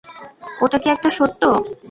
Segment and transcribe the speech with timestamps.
[0.63, 1.41] ওটা কি একটা সত্য!